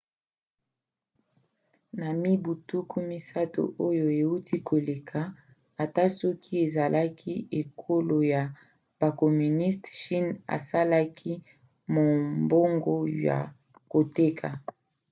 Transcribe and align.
na 1.99 2.07
mibu 2.21 2.51
tuku 2.69 2.97
misato 3.09 3.61
oyo 3.87 4.05
euti 4.23 4.55
koleka 4.69 5.19
ata 5.83 6.03
soki 6.19 6.51
ezalaki 6.65 7.33
ekolo 7.61 8.17
ya 8.33 8.43
bacommuniste 8.99 9.89
chine 10.01 10.31
asalaki 10.55 11.33
mombongo 11.93 12.95
ya 13.25 13.37
koteka 13.91 14.49